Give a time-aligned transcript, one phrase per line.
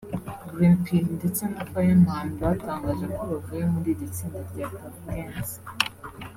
[0.53, 5.51] Green P ndetse na Fireman batangaje ko bavuye muri iri tsinda rya Tuff Gangz